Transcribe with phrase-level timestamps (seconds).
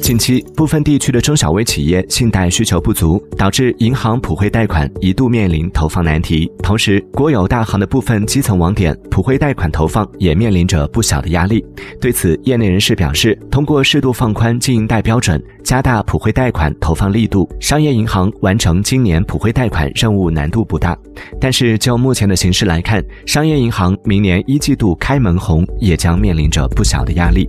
[0.00, 11.64] 近期部分地区的中小微企业信贷需求不足导致银行普惠贷款一度面临投放难题同时国有大行的部分基层网点普惠贷款投放也面临着不小的压力
[12.00, 20.96] 对此业内人士表示通过适度放宽经营贷标准加大普惠贷款投放力度商业银行完成今年普惠贷款任务难度不大。
[21.40, 27.48] 但是就目前的形势来看商业银行明年一季度开门红也将面临着不小的压力。